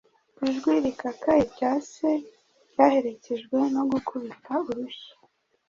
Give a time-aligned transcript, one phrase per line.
[0.49, 2.11] Ijwi rirakaye rya se
[2.69, 5.11] ryaherekejwe no gukubita urushyi.